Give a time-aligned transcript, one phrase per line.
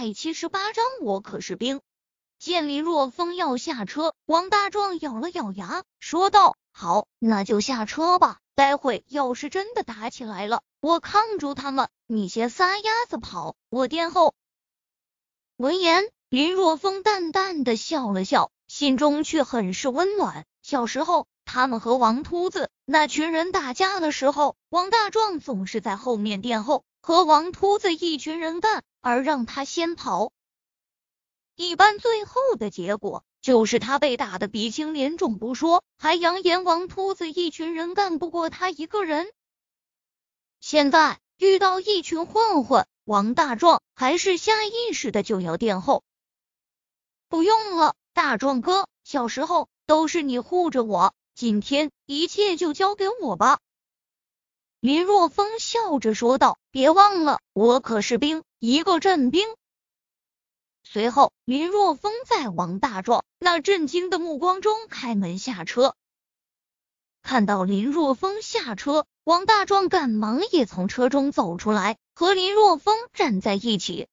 [0.00, 1.80] 百七十八章，我可是兵。
[2.38, 8.38] 见林若风要下车，王大壮咬了咬牙，说道：“好，那就下车吧。
[8.54, 14.34] 待会要是真的打起来了，我抗住他们，你先撒丫子跑，我殿后。”
[15.58, 20.46] 闻言，林若风淡淡的笑了笑，心中却很是温暖。
[20.62, 30.32] 小时候，他们和王秃子那群人打架的时候，王大壮总是在后面殿后，和王秃子一群人干，而让他先跑。
[31.56, 39.32] 一般最后的结果就是他被打的鼻青脸肿不说，还扬言王秃子一群人干不过他一个人。
[40.60, 46.02] 现在遇到一群混混，王大壮还是下意识的就要垫后。
[47.28, 53.60] 不用了，大壮哥，小时候都是你护着我，今天一切就交给我吧。
[54.80, 59.48] 林若风笑着说道：“别忘了，我可是兵，一个镇兵。”
[60.84, 65.96] 随后，林若风在王大壮那震惊的目光中开门下车。
[67.22, 74.06] 看到林若风下车，王大壮赶忙也从车中走出来，和林若风站在一起。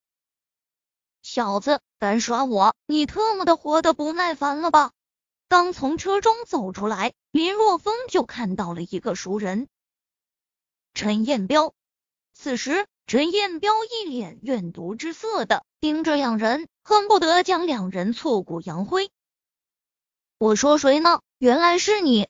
[1.21, 4.91] 小子，敢耍我，你特么的活的不耐烦了吧？
[5.47, 9.67] 刚从车中走出来，林若风就看到了一个熟人——
[10.95, 11.75] 陈彦彪。
[12.33, 12.87] 此时。
[13.07, 19.11] 陈彦彪一脸怨毒之色的盯着两人，恨不得将两人挫骨扬灰。
[20.39, 21.21] 我说谁呢？
[21.37, 22.27] 原来是你！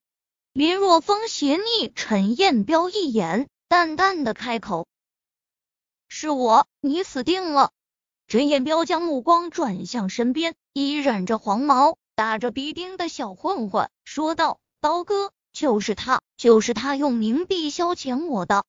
[0.52, 4.86] 林若风斜睨陈彦彪一眼，淡淡的开口
[6.10, 7.72] ：“是我，你死定了！”
[8.28, 18.64] 陈彦彪将目光转向身边依染着黄毛、打着鼻钉的小混混，说道：“刀哥，就是他，就是他用冥币消遣我的。”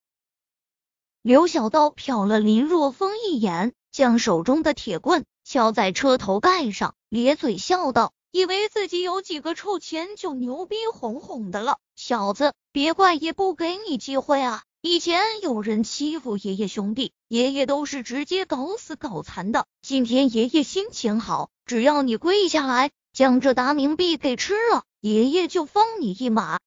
[1.22, 14.62] 刘小刀瞟了林若风一眼，将手中的铁棍敲在车头盖上，咧嘴笑道：“以为自己有几个臭钱就牛逼哄哄的了，小子，别怪爷不给你机会啊！
[14.82, 19.66] 以前有人欺负爷爷兄弟，爷爷都是直接搞死搞残的。
[19.82, 26.60] 今天爷爷心情好，只要你跪下来，将这达冥币给吃了，爷爷就放你一马。”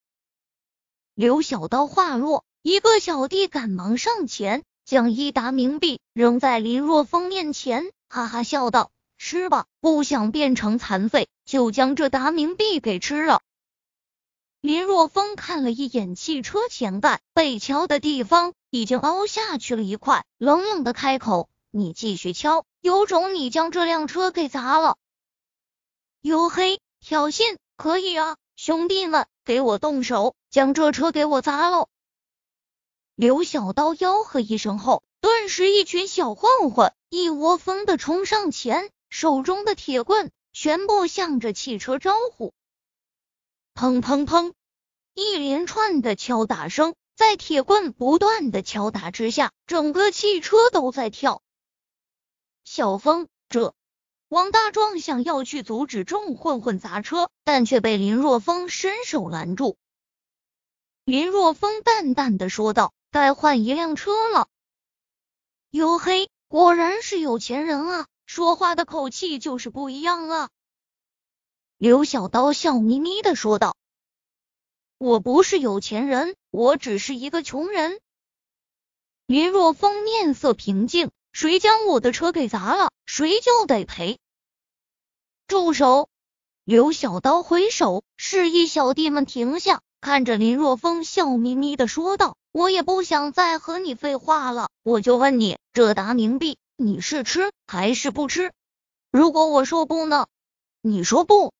[1.19, 2.45] 刘小刀话落。
[2.61, 13.41] 一个小弟赶忙上前，将一沓冥币扔在林若风面前，哈哈笑道：“吃吧，不想变成残废，就将这沓冥币给吃了。”
[14.61, 24.95] 林若风看了一眼汽车前盖被敲的地方，已经凹下去了一块，冷冷的开口：“你继续敲，有种你将这辆车给砸了。”
[26.23, 31.89] 黝黑挑衅，可以啊，兄弟们，给我动手，将这车给我砸了！
[33.15, 42.53] 刘小刀吆喝一声后，顿时一群小混混一窝蜂的冲上前，手中的铁棍全部向着汽车招呼。
[43.75, 44.53] 砰砰砰！
[45.13, 51.41] 一连串的敲打声，在铁棍不断的敲打之下，整个汽车都在跳。
[52.63, 53.75] 小风，这
[54.29, 59.77] 王大壮想要去阻止众混混砸车，但却被林若风伸手拦住。
[61.09, 62.93] 林若风淡淡的说道。
[63.09, 64.47] 该换一辆车了。
[65.71, 70.49] 黝黑果然是有钱人啊，说话的口气就是不一样啊。
[71.79, 73.75] 刘小刀笑眯眯的说道
[74.99, 77.99] ：“我不是有钱人，我只是一个穷人。”
[79.25, 84.19] 林若风面色平静：“谁将我的车给砸了，谁就得赔。”
[85.49, 86.07] 住手！
[86.65, 92.35] 刘小刀挥手示意小弟们停下，看着林若风笑眯眯的说道。
[92.51, 98.51] 我也不想再和你废话了，我就问你，这达明币你是吃还是不吃？
[99.11, 100.25] 如果我说不呢？
[100.81, 101.53] 你说不？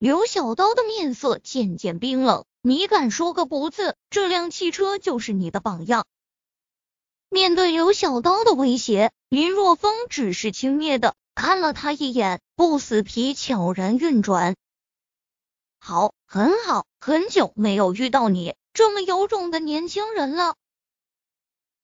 [0.00, 6.06] 刘小刀的面色渐渐冰冷，你敢说个不字，这辆汽车就是你的榜样。
[7.28, 14.56] 面对刘小刀的威胁，林若风只是轻蔑的看了他一眼，不死皮悄然运转。
[15.84, 18.54] 好，很好，很久没有遇到你。
[18.72, 20.54] 这么有种的年轻人了，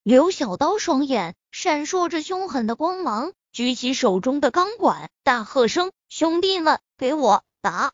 [0.04, 7.92] 刘小刀双眼闪烁着凶狠的光芒，举起手中的钢管，大喝声：“兄弟们，给我打！”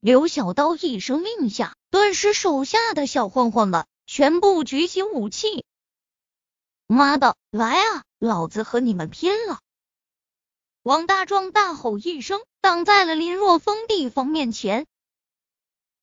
[0.00, 5.66] 刘小刀一声令下，顿时手下的小混混们全部举起武器。
[6.86, 9.60] 妈的，来啊，老子和你们拼了！
[10.82, 14.86] 王大壮大吼一声，挡在了林若风地方面前。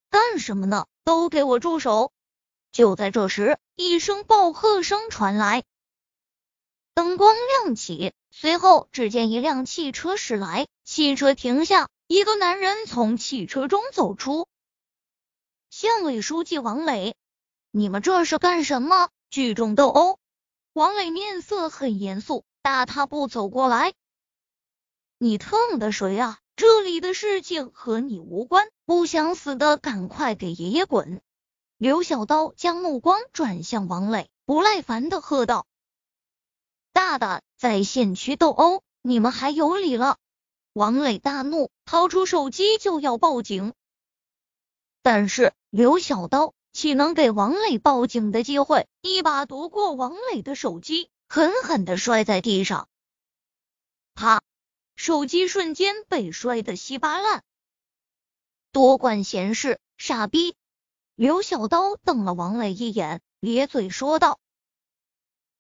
[0.10, 0.88] 干什么呢？
[1.04, 2.12] 都给我住手！
[2.72, 5.64] 就在这时，一声暴喝声传来，
[6.94, 14.48] 灯光亮起，随后，只见一辆汽车驶来，汽车停下，一个男人从汽车中走出。
[15.70, 17.16] 县委书记王磊，
[17.72, 19.10] 你们这是干什么？
[19.30, 20.20] 聚众斗殴？
[20.74, 23.94] 王磊面色很严肃，大踏步走过来。
[25.18, 26.40] 你蹭的谁啊？
[26.56, 31.22] 这里的事情和你无关，不想死的赶快给爷爷滚！
[31.78, 35.68] 刘小刀将目光转向王磊，不耐烦的喝道。
[36.92, 40.18] 大胆在县区斗殴，你们还有理了！
[40.74, 43.76] 王磊大怒，掏出手机就要报警。
[45.04, 48.88] 但是刘小刀岂能给王磊报警的机会？
[49.04, 52.88] 一把夺过王磊的手机，狠狠的摔在地上。
[54.16, 54.42] 啪！
[54.96, 57.44] 手机瞬间被摔得稀巴烂。
[58.72, 60.56] 多管闲事，傻逼！
[61.16, 64.40] 刘小刀瞪了王磊一眼，咧嘴说道。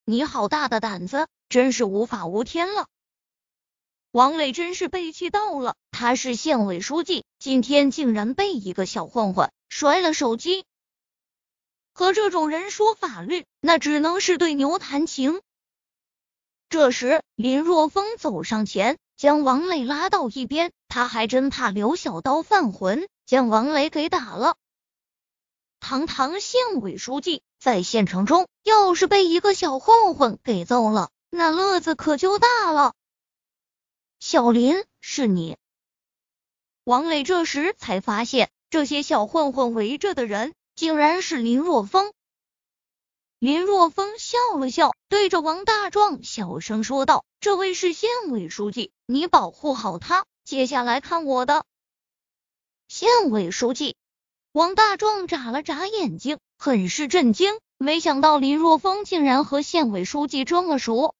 [0.05, 2.87] 你好大的胆子，真是无法无天了！
[4.11, 10.63] 王磊真是被气到了，他是县委书记，今天竟然被一个小混混摔了手机。
[11.93, 15.41] 和这种人说法律，那只能是对牛弹琴。
[16.69, 24.57] 这时，林若风走上前，将王磊拉到一边，他还真怕刘小刀犯浑，将王磊给打了。
[25.79, 27.41] 堂堂县委书记。
[27.59, 32.93] 在县城中，要是被一个小混混给揍了，那乐子可就大了。
[34.21, 35.57] 小林，是你？
[36.85, 42.13] 王磊这时才发现，这些小混混围着的人，竟然是林若风。
[43.39, 51.63] 林若风笑了笑，对着王大壮小声说道：“这位是县委书记，你保护好他，接下来看我的。”
[52.89, 53.95] 县委书记。
[54.51, 61.13] 王大壮眨了眨眼睛，很是震惊，没想到林若风竟然和县委书记这么熟。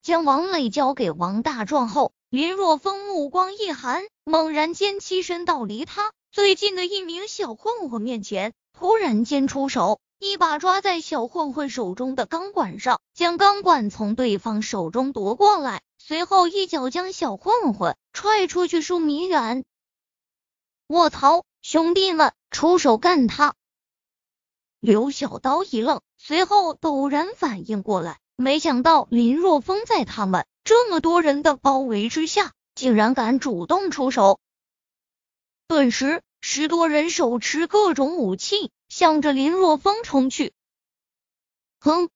[0.00, 19.66] 将王磊交给王大壮后，林若风目光一寒，猛然间起身到离他最近的一名小混混面前，突然间出手，一把抓在小混混手中的钢管上，将钢管从对方手中夺过来，随后一脚将小混混踹出去数米远。
[20.86, 21.44] 卧槽！
[21.60, 23.54] 兄弟们，出手干他！
[24.80, 34.40] 刘小刀一愣，随后陡然反应过来，没想到林若风在他们这么多人的包围之下，竟然敢主动出手。
[35.66, 40.54] 顿时，十多人手持各种武器，向着林若风冲去。
[41.80, 42.08] 哼！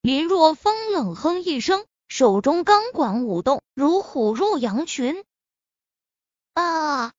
[0.00, 1.84] 林若风冷哼一声，
[2.16, 5.24] 手中钢管舞动，如虎入羊群。
[6.52, 7.12] 啊！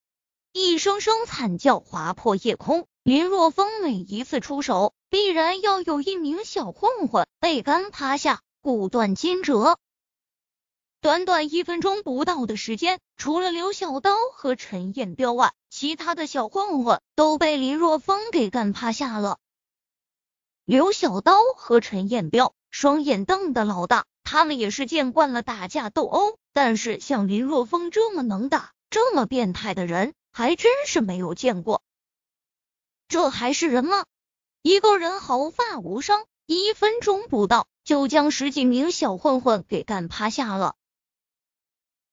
[0.53, 2.87] 一声声惨叫划破夜空。
[3.03, 9.77] 林若风每一次出手，必然要有一名小混混被干趴下，骨断筋折。
[11.01, 19.39] 短短一分钟不到的时间，除了刘小刀和陈彦彪外，其他的小混混都被林若风给干趴下了。
[20.63, 30.13] 刘小刀和陈彦彪双眼瞪得老大，他们也是见惯了打架斗殴，但是像林若风这么能打、这么变态的人。
[30.37, 31.81] 还真是没有见过，
[33.07, 34.03] 这还是人吗？
[34.61, 40.75] 一个人毫发无伤，一分钟不到就将十几名小混混给干趴下了。